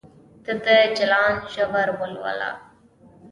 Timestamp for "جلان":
0.97-1.33